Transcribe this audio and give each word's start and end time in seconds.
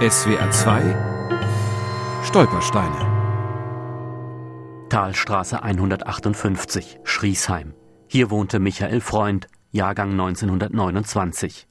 SWR 0.00 0.48
2 0.52 0.96
Stolpersteine 2.22 4.86
Talstraße 4.90 5.60
158, 5.60 7.00
Schriesheim. 7.02 7.74
Hier 8.06 8.30
wohnte 8.30 8.60
Michael 8.60 9.00
Freund, 9.00 9.48
Jahrgang 9.72 10.12
1929. 10.12 11.66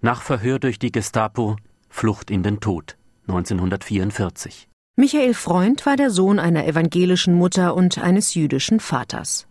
Nach 0.00 0.22
Verhör 0.22 0.60
durch 0.60 0.78
die 0.78 0.92
Gestapo, 0.92 1.56
Flucht 1.88 2.30
in 2.30 2.44
den 2.44 2.60
Tod, 2.60 2.96
1944. 3.26 4.68
Michael 4.94 5.34
Freund 5.34 5.86
war 5.86 5.96
der 5.96 6.10
Sohn 6.10 6.38
einer 6.38 6.68
evangelischen 6.68 7.34
Mutter 7.34 7.74
und 7.74 7.98
eines 7.98 8.34
jüdischen 8.34 8.78
Vaters. 8.78 9.48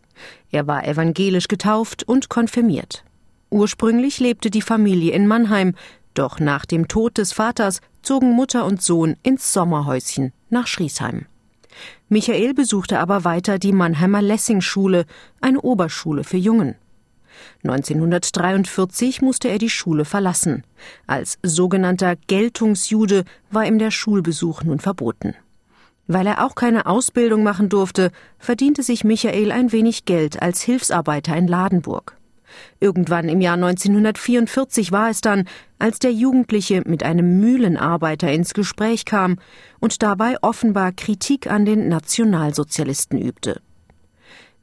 Er 0.51 0.67
war 0.67 0.87
evangelisch 0.87 1.49
getauft 1.49 2.03
und 2.03 2.29
konfirmiert. 2.29 3.03
Ursprünglich 3.49 4.21
lebte 4.21 4.49
die 4.49 4.61
Familie 4.61 5.11
in 5.11 5.27
Mannheim, 5.27 5.75
doch 6.17 6.39
nach 6.39 6.65
dem 6.65 6.87
Tod 6.87 7.17
des 7.17 7.33
Vaters 7.33 7.81
zogen 8.01 8.31
Mutter 8.31 8.65
und 8.65 8.81
Sohn 8.81 9.15
ins 9.23 9.53
Sommerhäuschen 9.53 10.33
nach 10.49 10.67
Schriesheim. 10.67 11.27
Michael 12.09 12.53
besuchte 12.53 12.99
aber 12.99 13.23
weiter 13.23 13.59
die 13.59 13.73
Mannheimer 13.73 14.21
Lessing-Schule, 14.21 15.05
eine 15.41 15.61
Oberschule 15.61 16.23
für 16.23 16.37
Jungen. 16.37 16.75
1943 17.63 19.21
musste 19.21 19.49
er 19.49 19.57
die 19.57 19.69
Schule 19.69 20.05
verlassen. 20.05 20.63
Als 21.07 21.37
sogenannter 21.43 22.15
Geltungsjude 22.27 23.25
war 23.51 23.65
ihm 23.65 23.79
der 23.79 23.91
Schulbesuch 23.91 24.63
nun 24.63 24.79
verboten. 24.79 25.35
Weil 26.07 26.27
er 26.27 26.45
auch 26.45 26.55
keine 26.55 26.85
Ausbildung 26.85 27.43
machen 27.43 27.69
durfte, 27.69 28.11
verdiente 28.37 28.83
sich 28.83 29.03
Michael 29.03 29.51
ein 29.51 29.71
wenig 29.71 30.05
Geld 30.05 30.41
als 30.41 30.61
Hilfsarbeiter 30.61 31.35
in 31.35 31.47
Ladenburg. 31.47 32.15
Irgendwann 32.79 33.29
im 33.29 33.41
Jahr 33.41 33.55
1944 33.55 34.91
war 34.91 35.09
es 35.09 35.21
dann, 35.21 35.47
als 35.79 35.99
der 35.99 36.11
Jugendliche 36.11 36.83
mit 36.85 37.03
einem 37.03 37.39
Mühlenarbeiter 37.39 38.31
ins 38.31 38.53
Gespräch 38.53 39.05
kam 39.05 39.37
und 39.79 40.03
dabei 40.03 40.35
offenbar 40.41 40.91
Kritik 40.91 41.49
an 41.49 41.65
den 41.65 41.89
Nationalsozialisten 41.89 43.19
übte. 43.19 43.61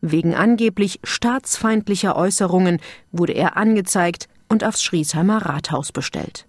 Wegen 0.01 0.35
angeblich 0.35 1.01
staatsfeindlicher 1.05 2.17
Äußerungen 2.17 2.81
wurde 3.13 3.35
er 3.35 3.57
angezeigt 3.57 4.29
und 4.49 4.65
aufs 4.65 4.83
Schriesheimer 4.83 5.47
Rathaus 5.47 5.93
bestellt. 5.93 6.47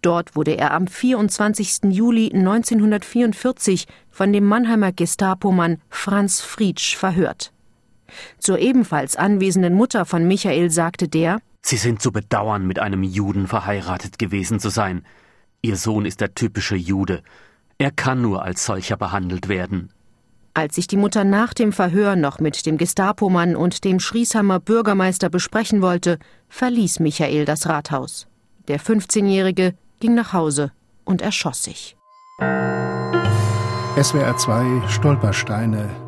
Dort 0.00 0.36
wurde 0.36 0.56
er 0.56 0.72
am 0.72 0.86
24. 0.86 1.90
Juli 1.90 2.30
1944 2.32 3.86
von 4.10 4.32
dem 4.32 4.44
Mannheimer 4.44 4.92
Gestapomann 4.92 5.82
Franz 5.90 6.40
Friedsch 6.40 6.96
verhört. 6.96 7.52
Zur 8.38 8.58
ebenfalls 8.58 9.16
anwesenden 9.16 9.74
Mutter 9.74 10.04
von 10.04 10.26
Michael 10.26 10.70
sagte 10.70 11.08
der 11.08 11.38
Sie 11.62 11.76
sind 11.76 12.00
zu 12.00 12.12
bedauern, 12.12 12.66
mit 12.66 12.78
einem 12.78 13.02
Juden 13.02 13.46
verheiratet 13.46 14.18
gewesen 14.18 14.60
zu 14.60 14.70
sein. 14.70 15.04
Ihr 15.60 15.76
Sohn 15.76 16.06
ist 16.06 16.20
der 16.20 16.34
typische 16.34 16.76
Jude. 16.76 17.22
Er 17.78 17.90
kann 17.90 18.22
nur 18.22 18.42
als 18.42 18.64
solcher 18.64 18.96
behandelt 18.96 19.48
werden. 19.48 19.90
Als 20.54 20.76
sich 20.76 20.86
die 20.86 20.96
Mutter 20.96 21.24
nach 21.24 21.54
dem 21.54 21.72
Verhör 21.72 22.16
noch 22.16 22.40
mit 22.40 22.66
dem 22.66 22.78
Gestapomann 22.78 23.54
und 23.54 23.84
dem 23.84 24.00
Schriesheimer 24.00 24.58
Bürgermeister 24.60 25.28
besprechen 25.28 25.82
wollte, 25.82 26.18
verließ 26.48 27.00
Michael 27.00 27.44
das 27.44 27.68
Rathaus. 27.68 28.26
Der 28.66 28.80
15-Jährige 28.80 29.74
ging 30.00 30.14
nach 30.14 30.32
Hause 30.32 30.72
und 31.04 31.22
erschoss 31.22 31.64
sich. 31.64 31.96
SWR 34.00 34.36
2 34.36 34.88
Stolpersteine 34.88 36.07